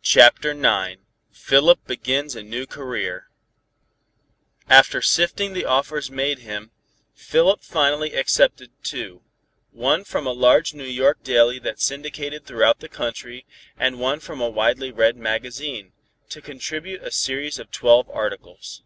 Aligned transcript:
CHAPTER 0.00 0.52
IX 0.52 1.02
PHILIP 1.30 1.80
BEGINS 1.86 2.34
A 2.34 2.42
NEW 2.42 2.64
CAREER 2.66 3.28
After 4.70 5.02
sifting 5.02 5.52
the 5.52 5.66
offers 5.66 6.10
made 6.10 6.38
him, 6.38 6.70
Philip 7.12 7.60
finally 7.60 8.14
accepted 8.14 8.70
two, 8.82 9.20
one 9.70 10.02
from 10.04 10.26
a 10.26 10.32
large 10.32 10.72
New 10.72 10.82
York 10.88 11.22
daily 11.22 11.58
that 11.58 11.78
syndicated 11.78 12.46
throughout 12.46 12.80
the 12.80 12.88
country, 12.88 13.44
and 13.76 14.00
one 14.00 14.18
from 14.18 14.40
a 14.40 14.48
widely 14.48 14.90
read 14.90 15.18
magazine, 15.18 15.92
to 16.30 16.40
contribute 16.40 17.02
a 17.02 17.10
series 17.10 17.58
of 17.58 17.70
twelve 17.70 18.08
articles. 18.08 18.82